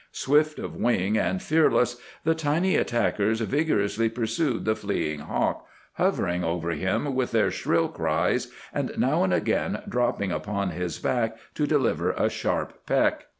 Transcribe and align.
Swift 0.11 0.57
of 0.57 0.75
wing 0.75 1.15
and 1.15 1.43
fearless, 1.43 1.97
the 2.23 2.33
tiny 2.33 2.75
attackers 2.75 3.39
vigorously 3.41 4.09
pursued 4.09 4.65
the 4.65 4.75
fleeing 4.75 5.19
hawk, 5.19 5.67
hovering 5.93 6.43
over 6.43 6.71
him 6.71 7.13
with 7.13 7.29
their 7.29 7.51
shrill 7.51 7.87
cries, 7.87 8.47
and 8.73 8.93
now 8.97 9.23
and 9.23 9.31
again 9.31 9.83
dropping 9.87 10.31
upon 10.31 10.71
his 10.71 10.97
back 10.97 11.37
to 11.53 11.67
deliver 11.67 12.13
a 12.13 12.31
sharp 12.31 12.83
peck. 12.87 13.27